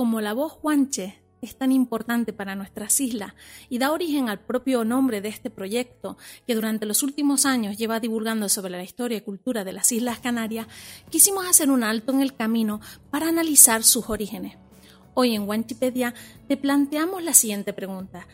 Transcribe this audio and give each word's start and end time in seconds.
como 0.00 0.22
la 0.22 0.32
voz 0.32 0.58
guanche 0.62 1.20
es 1.42 1.58
tan 1.58 1.72
importante 1.72 2.32
para 2.32 2.54
nuestras 2.54 2.98
islas 3.02 3.34
y 3.68 3.76
da 3.76 3.92
origen 3.92 4.30
al 4.30 4.40
propio 4.40 4.82
nombre 4.82 5.20
de 5.20 5.28
este 5.28 5.50
proyecto 5.50 6.16
que 6.46 6.54
durante 6.54 6.86
los 6.86 7.02
últimos 7.02 7.44
años 7.44 7.76
lleva 7.76 8.00
divulgando 8.00 8.48
sobre 8.48 8.70
la 8.70 8.82
historia 8.82 9.18
y 9.18 9.20
cultura 9.20 9.62
de 9.62 9.74
las 9.74 9.92
Islas 9.92 10.18
Canarias, 10.18 10.68
quisimos 11.10 11.46
hacer 11.46 11.70
un 11.70 11.84
alto 11.84 12.12
en 12.12 12.22
el 12.22 12.34
camino 12.34 12.80
para 13.10 13.28
analizar 13.28 13.82
sus 13.82 14.08
orígenes. 14.08 14.56
Hoy 15.12 15.34
en 15.34 15.46
Wanchipedia 15.46 16.14
te 16.48 16.56
planteamos 16.56 17.22
la 17.22 17.34
siguiente 17.34 17.74
pregunta. 17.74 18.26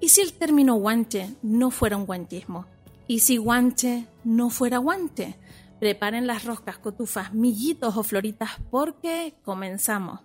¿Y 0.00 0.10
si 0.10 0.20
el 0.20 0.34
término 0.34 0.74
guanche 0.74 1.36
no 1.40 1.70
fuera 1.70 1.96
un 1.96 2.04
guanchismo? 2.04 2.66
¿Y 3.08 3.20
si 3.20 3.38
guanche 3.38 4.08
no 4.24 4.50
fuera 4.50 4.76
guanche? 4.76 5.38
Preparen 5.80 6.26
las 6.26 6.44
roscas, 6.44 6.76
cotufas, 6.76 7.32
millitos 7.32 7.96
o 7.96 8.02
floritas 8.02 8.50
porque 8.70 9.36
comenzamos. 9.42 10.20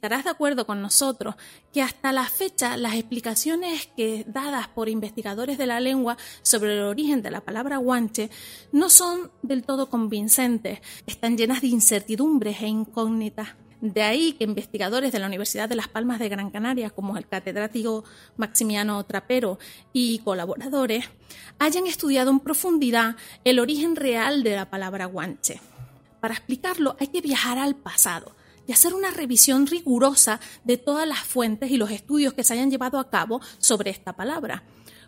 Estarás 0.00 0.24
de 0.24 0.30
acuerdo 0.30 0.66
con 0.66 0.80
nosotros 0.80 1.34
que 1.74 1.82
hasta 1.82 2.10
la 2.10 2.24
fecha 2.24 2.78
las 2.78 2.94
explicaciones 2.94 3.86
que 3.96 4.24
dadas 4.26 4.66
por 4.66 4.88
investigadores 4.88 5.58
de 5.58 5.66
la 5.66 5.78
lengua 5.78 6.16
sobre 6.40 6.78
el 6.78 6.84
origen 6.84 7.20
de 7.20 7.30
la 7.30 7.42
palabra 7.42 7.76
guanche 7.76 8.30
no 8.72 8.88
son 8.88 9.30
del 9.42 9.62
todo 9.62 9.90
convincentes, 9.90 10.80
están 11.06 11.36
llenas 11.36 11.60
de 11.60 11.66
incertidumbres 11.66 12.62
e 12.62 12.68
incógnitas. 12.68 13.50
De 13.80 14.02
ahí 14.02 14.34
que 14.34 14.44
investigadores 14.44 15.10
de 15.10 15.18
la 15.18 15.26
Universidad 15.26 15.68
de 15.68 15.74
Las 15.74 15.88
Palmas 15.88 16.18
de 16.18 16.28
Gran 16.28 16.50
Canaria, 16.50 16.90
como 16.90 17.16
el 17.16 17.26
catedrático 17.26 18.04
Maximiano 18.36 19.02
Trapero 19.04 19.58
y 19.92 20.18
colaboradores, 20.18 21.06
hayan 21.58 21.86
estudiado 21.86 22.30
en 22.30 22.40
profundidad 22.40 23.16
el 23.44 23.58
origen 23.58 23.96
real 23.96 24.42
de 24.42 24.56
la 24.56 24.68
palabra 24.68 25.06
guanche. 25.06 25.60
Para 26.20 26.34
explicarlo 26.34 26.96
hay 27.00 27.06
que 27.08 27.22
viajar 27.22 27.58
al 27.58 27.74
pasado, 27.74 28.36
y 28.66 28.72
hacer 28.72 28.94
una 28.94 29.10
revisión 29.10 29.66
rigurosa 29.66 30.38
de 30.62 30.76
todas 30.76 31.08
las 31.08 31.20
fuentes 31.20 31.70
y 31.70 31.76
los 31.76 31.90
estudios 31.90 32.34
que 32.34 32.44
se 32.44 32.52
hayan 32.52 32.70
llevado 32.70 33.00
a 33.00 33.10
cabo 33.10 33.40
sobre 33.58 33.90
esta 33.90 34.12
palabra, 34.12 34.62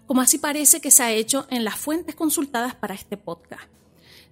como 0.07 0.21
así 0.21 0.39
parece 0.39 0.81
que 0.81 0.91
se 0.91 1.03
ha 1.03 1.13
hecho 1.13 1.47
en 1.49 1.63
las 1.63 1.77
fuentes 1.77 2.17
consultadas 2.17 2.75
para 2.75 2.95
este 2.95 3.17
podcast. 3.17 3.69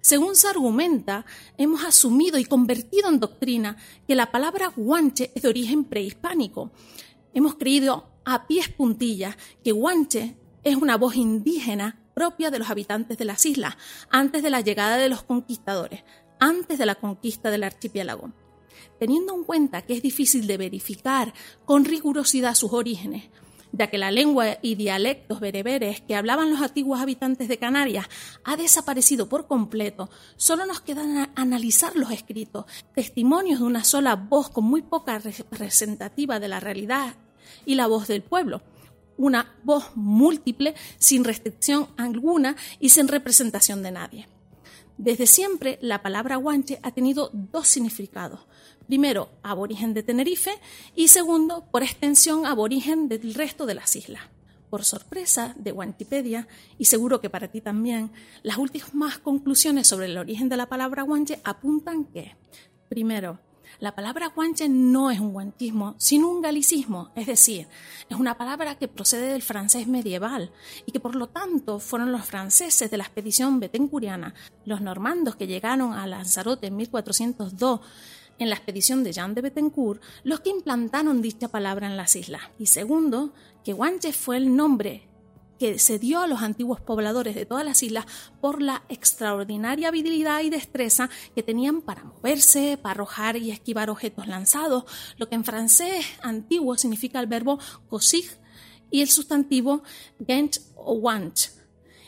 Según 0.01 0.35
se 0.35 0.47
argumenta, 0.47 1.25
hemos 1.57 1.83
asumido 1.83 2.39
y 2.39 2.45
convertido 2.45 3.07
en 3.09 3.19
doctrina 3.19 3.77
que 4.07 4.15
la 4.15 4.31
palabra 4.31 4.73
guanche 4.75 5.31
es 5.35 5.43
de 5.43 5.49
origen 5.49 5.83
prehispánico. 5.85 6.71
Hemos 7.33 7.55
creído 7.55 8.09
a 8.25 8.47
pies 8.47 8.69
puntillas 8.69 9.37
que 9.63 9.71
guanche 9.71 10.35
es 10.63 10.75
una 10.75 10.97
voz 10.97 11.15
indígena 11.15 12.01
propia 12.15 12.49
de 12.49 12.59
los 12.59 12.69
habitantes 12.69 13.17
de 13.17 13.25
las 13.25 13.45
islas, 13.45 13.77
antes 14.09 14.43
de 14.43 14.49
la 14.49 14.61
llegada 14.61 14.97
de 14.97 15.09
los 15.09 15.23
conquistadores, 15.23 16.03
antes 16.39 16.77
de 16.77 16.85
la 16.85 16.95
conquista 16.95 17.51
del 17.51 17.63
archipiélago 17.63 18.33
teniendo 18.99 19.35
en 19.35 19.43
cuenta 19.43 19.81
que 19.81 19.93
es 19.93 20.01
difícil 20.01 20.45
de 20.45 20.57
verificar 20.57 21.33
con 21.65 21.85
rigurosidad 21.85 22.53
sus 22.53 22.71
orígenes, 22.71 23.29
ya 23.71 23.87
que 23.87 23.97
la 23.97 24.11
lengua 24.11 24.57
y 24.61 24.75
dialectos 24.75 25.39
bereberes 25.39 26.01
que 26.01 26.15
hablaban 26.15 26.51
los 26.51 26.61
antiguos 26.61 26.99
habitantes 26.99 27.47
de 27.47 27.57
Canarias 27.57 28.07
ha 28.43 28.57
desaparecido 28.57 29.29
por 29.29 29.47
completo, 29.47 30.09
solo 30.35 30.65
nos 30.65 30.81
queda 30.81 31.29
analizar 31.35 31.95
los 31.95 32.11
escritos, 32.11 32.65
testimonios 32.93 33.59
de 33.59 33.65
una 33.65 33.83
sola 33.83 34.15
voz 34.15 34.49
con 34.49 34.65
muy 34.65 34.81
poca 34.81 35.19
representativa 35.19 36.39
de 36.39 36.47
la 36.47 36.59
realidad 36.59 37.15
y 37.65 37.75
la 37.75 37.87
voz 37.87 38.07
del 38.07 38.21
pueblo, 38.21 38.61
una 39.17 39.55
voz 39.63 39.91
múltiple, 39.95 40.75
sin 40.97 41.23
restricción 41.23 41.87
alguna 41.97 42.55
y 42.79 42.89
sin 42.89 43.07
representación 43.07 43.83
de 43.83 43.91
nadie. 43.91 44.27
Desde 45.01 45.25
siempre, 45.25 45.79
la 45.81 46.03
palabra 46.03 46.35
guanche 46.35 46.79
ha 46.83 46.91
tenido 46.91 47.31
dos 47.33 47.67
significados. 47.67 48.41
Primero, 48.85 49.29
aborigen 49.41 49.95
de 49.95 50.03
Tenerife 50.03 50.51
y 50.95 51.07
segundo, 51.07 51.65
por 51.71 51.81
extensión, 51.81 52.45
aborigen 52.45 53.07
del 53.07 53.33
resto 53.33 53.65
de 53.65 53.73
las 53.73 53.95
islas. 53.95 54.21
Por 54.69 54.85
sorpresa 54.85 55.55
de 55.57 55.71
Wantipedia, 55.71 56.47
y 56.77 56.85
seguro 56.85 57.19
que 57.19 57.31
para 57.31 57.47
ti 57.47 57.61
también, 57.61 58.11
las 58.43 58.59
últimas 58.59 59.17
conclusiones 59.17 59.87
sobre 59.87 60.05
el 60.05 60.19
origen 60.19 60.49
de 60.49 60.57
la 60.57 60.69
palabra 60.69 61.01
guanche 61.01 61.41
apuntan 61.43 62.05
que, 62.05 62.35
primero, 62.87 63.39
la 63.79 63.95
palabra 63.95 64.27
guanche 64.27 64.69
no 64.69 65.11
es 65.11 65.19
un 65.19 65.33
guantismo, 65.33 65.95
sino 65.97 66.29
un 66.29 66.41
galicismo, 66.41 67.11
es 67.15 67.27
decir, 67.27 67.67
es 68.09 68.17
una 68.17 68.37
palabra 68.37 68.75
que 68.75 68.87
procede 68.87 69.31
del 69.31 69.41
francés 69.41 69.87
medieval 69.87 70.51
y 70.85 70.91
que 70.91 70.99
por 70.99 71.15
lo 71.15 71.27
tanto 71.27 71.79
fueron 71.79 72.11
los 72.11 72.25
franceses 72.25 72.91
de 72.91 72.97
la 72.97 73.03
expedición 73.03 73.59
betencuriana, 73.59 74.33
los 74.65 74.81
normandos 74.81 75.35
que 75.35 75.47
llegaron 75.47 75.93
a 75.93 76.07
Lanzarote 76.07 76.67
en 76.67 76.75
1402 76.75 77.81
en 78.39 78.49
la 78.49 78.55
expedición 78.55 79.03
de 79.03 79.13
Jean 79.13 79.35
de 79.35 79.41
Betancourt 79.41 80.01
los 80.23 80.39
que 80.39 80.49
implantaron 80.49 81.21
dicha 81.21 81.49
palabra 81.49 81.85
en 81.85 81.95
las 81.95 82.15
islas. 82.15 82.41
Y 82.57 82.65
segundo, 82.65 83.33
que 83.63 83.73
guanche 83.73 84.13
fue 84.13 84.37
el 84.37 84.55
nombre 84.55 85.10
que 85.61 85.77
se 85.77 85.99
dio 85.99 86.21
a 86.21 86.25
los 86.25 86.41
antiguos 86.41 86.81
pobladores 86.81 87.35
de 87.35 87.45
todas 87.45 87.63
las 87.63 87.83
islas 87.83 88.07
por 88.41 88.63
la 88.63 88.81
extraordinaria 88.89 89.89
habilidad 89.89 90.41
y 90.41 90.49
destreza 90.49 91.07
que 91.35 91.43
tenían 91.43 91.83
para 91.83 92.03
moverse, 92.03 92.79
para 92.81 92.93
arrojar 92.93 93.37
y 93.37 93.51
esquivar 93.51 93.91
objetos 93.91 94.25
lanzados, 94.25 94.85
lo 95.17 95.29
que 95.29 95.35
en 95.35 95.43
francés 95.43 96.03
antiguo 96.23 96.77
significa 96.77 97.19
el 97.19 97.27
verbo 97.27 97.59
cosig 97.89 98.25
y 98.89 99.01
el 99.01 99.09
sustantivo 99.09 99.83
gent 100.25 100.57
o 100.75 100.93
wanch, 100.93 101.51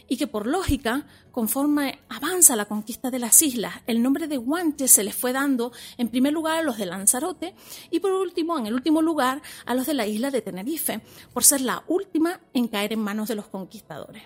y 0.07 0.17
que 0.17 0.27
por 0.27 0.47
lógica 0.47 1.05
conforme 1.31 1.99
avanza 2.09 2.55
la 2.55 2.65
conquista 2.65 3.09
de 3.09 3.19
las 3.19 3.41
islas, 3.41 3.73
el 3.87 4.01
nombre 4.01 4.27
de 4.27 4.37
Guanche 4.37 4.87
se 4.87 5.03
les 5.03 5.15
fue 5.15 5.33
dando 5.33 5.71
en 5.97 6.09
primer 6.09 6.33
lugar 6.33 6.59
a 6.59 6.61
los 6.61 6.77
de 6.77 6.85
Lanzarote 6.85 7.55
y 7.89 7.99
por 7.99 8.11
último, 8.11 8.57
en 8.57 8.67
el 8.67 8.73
último 8.73 9.01
lugar, 9.01 9.41
a 9.65 9.73
los 9.73 9.85
de 9.85 9.93
la 9.93 10.07
isla 10.07 10.31
de 10.31 10.41
Tenerife, 10.41 11.01
por 11.33 11.43
ser 11.43 11.61
la 11.61 11.83
última 11.87 12.39
en 12.53 12.67
caer 12.67 12.93
en 12.93 12.99
manos 12.99 13.27
de 13.27 13.35
los 13.35 13.47
conquistadores. 13.47 14.23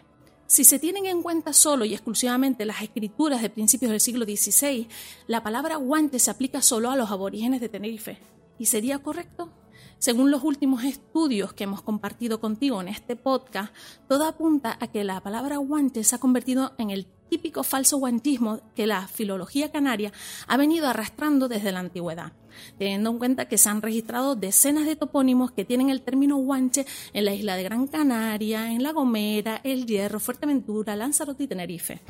Si 0.47 0.63
se 0.63 0.79
tienen 0.79 1.05
en 1.05 1.21
cuenta 1.21 1.51
solo 1.51 1.83
y 1.83 1.93
exclusivamente 1.93 2.65
las 2.65 2.81
escrituras 2.81 3.41
de 3.41 3.49
principios 3.49 3.91
del 3.91 3.99
siglo 3.99 4.25
XVI, 4.25 4.87
la 5.27 5.43
palabra 5.43 5.75
guante 5.75 6.19
se 6.19 6.31
aplica 6.31 6.61
solo 6.61 6.89
a 6.89 6.95
los 6.95 7.11
aborígenes 7.11 7.59
de 7.59 7.67
Tenerife. 7.67 8.17
¿Y 8.57 8.67
sería 8.67 8.99
correcto? 8.99 9.51
Según 9.99 10.29
los 10.29 10.43
últimos 10.43 10.83
estudios 10.83 11.53
que 11.53 11.63
hemos 11.63 11.81
compartido 11.81 12.39
contigo 12.39 12.79
en 12.81 12.87
este 12.87 13.15
podcast, 13.15 13.73
todo 14.07 14.25
apunta 14.25 14.77
a 14.79 14.87
que 14.87 15.03
la 15.03 15.21
palabra 15.21 15.57
guante 15.57 16.03
se 16.03 16.15
ha 16.15 16.19
convertido 16.19 16.73
en 16.77 16.91
el 16.91 17.07
típico 17.29 17.63
falso 17.63 17.97
guantismo 17.97 18.61
que 18.75 18.87
la 18.87 19.07
filología 19.07 19.71
canaria 19.71 20.13
ha 20.47 20.55
venido 20.55 20.87
arrastrando 20.87 21.47
desde 21.47 21.71
la 21.71 21.79
antigüedad, 21.79 22.31
teniendo 22.77 23.09
en 23.09 23.17
cuenta 23.17 23.47
que 23.47 23.57
se 23.57 23.69
han 23.69 23.81
registrado 23.81 24.35
decenas 24.35 24.85
de 24.85 24.95
topónimos 24.95 25.51
que 25.51 25.65
tienen 25.65 25.89
el 25.89 26.03
término 26.03 26.37
guanche 26.37 26.85
en 27.13 27.25
la 27.25 27.33
isla 27.33 27.55
de 27.55 27.63
Gran 27.63 27.87
Canaria, 27.87 28.71
en 28.71 28.83
La 28.83 28.91
Gomera, 28.91 29.61
El 29.63 29.87
Hierro, 29.87 30.19
Fuerteventura, 30.19 30.95
Lanzarote 30.95 31.43
y 31.43 31.47
Tenerife. 31.47 32.01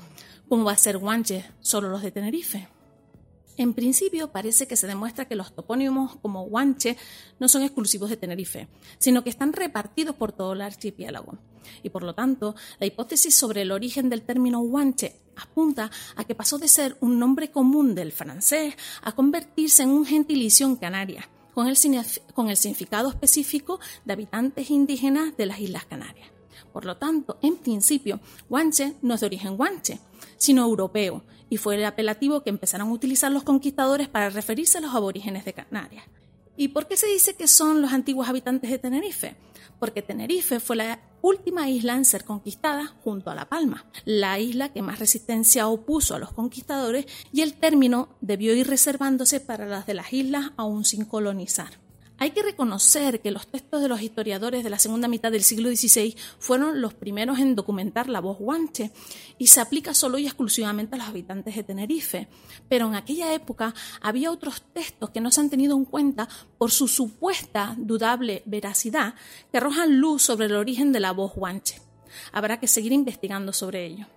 ¿Cómo 0.50 0.66
va 0.66 0.74
a 0.74 0.78
ser 0.78 0.98
guanche 0.98 1.46
solo 1.62 1.90
los 1.90 2.02
de 2.02 2.12
Tenerife? 2.12 2.77
En 3.58 3.74
principio 3.74 4.32
parece 4.32 4.68
que 4.68 4.76
se 4.76 4.86
demuestra 4.86 5.26
que 5.26 5.36
los 5.36 5.54
topónimos 5.54 6.16
como 6.18 6.46
Guanche 6.46 6.96
no 7.40 7.48
son 7.48 7.64
exclusivos 7.64 8.10
de 8.12 8.18
Tenerife, 8.18 8.68
sino 9.00 9.24
que 9.24 9.32
están 9.32 9.52
repartidos 9.52 10.16
por 10.16 10.32
todo 10.32 10.54
el 10.54 10.62
archipiélago. 10.62 11.40
Y 11.82 11.90
por 11.90 12.04
lo 12.04 12.14
tanto, 12.14 12.56
la 12.80 12.86
hipótesis 12.86 13.36
sobre 13.36 13.64
el 13.64 13.72
origen 13.72 14.10
del 14.10 14.22
término 14.22 14.60
Guanche 14.60 15.16
apunta 15.36 15.90
a 16.16 16.24
que 16.24 16.36
pasó 16.36 16.60
de 16.60 16.68
ser 16.68 16.98
un 17.02 17.18
nombre 17.18 17.50
común 17.50 17.96
del 17.96 18.12
francés 18.12 18.76
a 19.02 19.14
convertirse 19.14 19.82
en 19.84 19.90
un 19.90 20.06
gentilicio 20.06 20.68
en 20.68 20.76
Canarias, 20.76 21.26
con 21.56 21.68
el, 21.68 21.78
con 22.36 22.50
el 22.50 22.58
significado 22.58 23.10
específico 23.10 23.80
de 24.06 24.14
habitantes 24.14 24.70
indígenas 24.70 25.36
de 25.36 25.48
las 25.48 25.60
Islas 25.60 25.86
Canarias. 25.86 26.37
Por 26.74 26.86
lo 26.86 26.98
tanto, 26.98 27.38
en 27.42 27.58
principio, 27.58 28.20
guanche 28.50 28.96
no 29.02 29.16
es 29.16 29.22
de 29.22 29.26
origen 29.28 29.58
guanche, 29.58 30.00
sino 30.38 30.64
europeo, 30.64 31.24
y 31.50 31.58
fue 31.58 31.76
el 31.76 31.86
apelativo 31.86 32.44
que 32.44 32.50
empezaron 32.50 32.90
a 32.90 32.94
utilizar 32.94 33.32
los 33.32 33.44
conquistadores 33.44 34.08
para 34.08 34.30
referirse 34.30 34.78
a 34.78 34.82
los 34.82 34.94
aborígenes 34.94 35.46
de 35.46 35.54
Canarias. 35.54 36.06
¿Y 36.56 36.70
por 36.70 36.88
qué 36.88 36.98
se 36.98 37.08
dice 37.08 37.36
que 37.36 37.48
son 37.48 37.82
los 37.82 37.94
antiguos 37.94 38.28
habitantes 38.28 38.72
de 38.72 38.80
Tenerife? 38.80 39.36
Porque 39.80 40.02
Tenerife 40.02 40.60
fue 40.60 40.76
la 40.76 41.00
última 41.22 41.70
isla 41.70 41.96
en 41.96 42.04
ser 42.04 42.24
conquistada 42.24 42.96
junto 43.04 43.30
a 43.30 43.36
La 43.36 43.48
Palma, 43.48 43.86
la 44.06 44.40
isla 44.40 44.74
que 44.74 44.82
más 44.82 44.98
resistencia 44.98 45.68
opuso 45.68 46.16
a 46.16 46.20
los 46.20 46.34
conquistadores 46.34 47.06
y 47.32 47.42
el 47.42 47.54
término 47.54 48.10
debió 48.22 48.56
ir 48.56 48.68
reservándose 48.68 49.40
para 49.40 49.68
las 49.68 49.86
de 49.86 49.94
las 49.94 50.12
islas 50.14 50.52
aún 50.58 50.84
sin 50.84 51.06
colonizar. 51.06 51.87
Hay 52.20 52.32
que 52.32 52.42
reconocer 52.42 53.22
que 53.22 53.30
los 53.30 53.46
textos 53.48 53.82
de 53.82 53.88
los 53.88 54.02
historiadores 54.02 54.64
de 54.64 54.72
la 54.72 54.80
segunda 54.80 55.08
mitad 55.08 55.32
del 55.32 55.44
siglo 55.44 55.70
XVI 55.70 56.16
fueron 56.40 56.82
los 56.82 56.96
primeros 56.96 57.38
en 57.38 57.56
documentar 57.56 58.10
la 58.10 58.22
voz 58.22 58.40
guanche 58.40 58.92
y 59.38 59.48
se 59.48 59.62
aplica 59.62 59.94
solo 59.94 60.18
y 60.18 60.26
exclusivamente 60.26 60.96
a 60.96 60.98
los 60.98 61.08
habitantes 61.08 61.56
de 61.56 61.64
Tenerife. 61.64 62.28
Pero 62.68 62.88
en 62.88 62.96
aquella 62.96 63.34
época 63.34 63.76
había 64.02 64.32
otros 64.32 64.64
textos 64.74 65.12
que 65.12 65.22
no 65.22 65.30
se 65.30 65.42
han 65.42 65.52
tenido 65.52 65.78
en 65.78 65.86
cuenta 65.86 66.28
por 66.58 66.72
su 66.72 66.88
supuesta 66.88 67.76
dudable 67.78 68.42
veracidad 68.46 69.14
que 69.52 69.60
arrojan 69.60 70.00
luz 70.00 70.24
sobre 70.24 70.48
el 70.48 70.56
origen 70.56 70.92
de 70.92 71.02
la 71.02 71.12
voz 71.12 71.36
guanche. 71.36 71.82
Habrá 72.32 72.60
que 72.60 72.68
seguir 72.68 72.94
investigando 72.94 73.54
sobre 73.54 73.86
ello. 73.86 74.08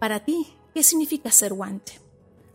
Para 0.00 0.24
ti, 0.24 0.48
¿qué 0.74 0.82
significa 0.82 1.30
ser 1.30 1.54
guanche? 1.54 2.00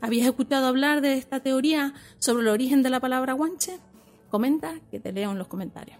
¿Habías 0.01 0.27
escuchado 0.27 0.67
hablar 0.67 0.99
de 0.99 1.13
esta 1.13 1.39
teoría 1.41 1.93
sobre 2.19 2.43
el 2.43 2.49
origen 2.49 2.83
de 2.83 2.89
la 2.89 2.99
palabra 2.99 3.33
guanche? 3.33 3.79
Comenta 4.29 4.79
que 4.91 4.99
te 4.99 5.11
leo 5.11 5.31
en 5.31 5.37
los 5.37 5.47
comentarios. 5.47 5.97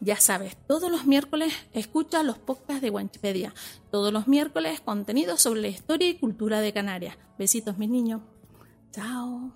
Ya 0.00 0.16
sabes, 0.16 0.56
todos 0.68 0.90
los 0.92 1.06
miércoles 1.06 1.52
escucha 1.72 2.22
los 2.22 2.38
podcasts 2.38 2.82
de 2.82 2.90
Wanchipedia. 2.90 3.52
Todos 3.90 4.12
los 4.12 4.28
miércoles 4.28 4.80
contenido 4.80 5.36
sobre 5.36 5.60
la 5.60 5.68
historia 5.68 6.08
y 6.08 6.18
cultura 6.18 6.60
de 6.60 6.72
Canarias. 6.72 7.16
Besitos, 7.36 7.78
mis 7.78 7.90
niños. 7.90 8.22
Chao. 8.92 9.50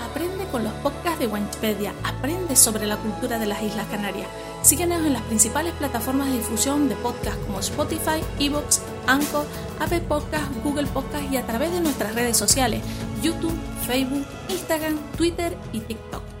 Aprende 0.00 0.46
con 0.50 0.64
los 0.64 0.72
podcasts 0.74 1.20
de 1.20 1.28
Wanchipedia. 1.28 1.94
Aprende 2.02 2.56
sobre 2.56 2.86
la 2.86 2.96
cultura 2.96 3.38
de 3.38 3.46
las 3.46 3.62
Islas 3.62 3.86
Canarias. 3.86 4.28
Síguenos 4.68 5.02
en 5.06 5.14
las 5.14 5.22
principales 5.22 5.72
plataformas 5.78 6.28
de 6.28 6.36
difusión 6.36 6.90
de 6.90 6.96
podcasts 6.96 7.42
como 7.46 7.60
Spotify, 7.60 8.22
Evox, 8.38 8.82
Anchor, 9.06 9.46
Apple 9.80 10.02
Podcasts, 10.02 10.62
Google 10.62 10.86
Podcasts 10.88 11.32
y 11.32 11.38
a 11.38 11.46
través 11.46 11.72
de 11.72 11.80
nuestras 11.80 12.14
redes 12.14 12.36
sociales, 12.36 12.82
YouTube, 13.22 13.58
Facebook, 13.86 14.26
Instagram, 14.50 14.98
Twitter 15.16 15.56
y 15.72 15.80
TikTok. 15.80 16.37